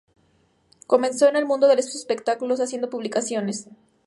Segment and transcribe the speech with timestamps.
[0.87, 3.69] Comenzó en el mundo del espectáculos haciendo publicidades.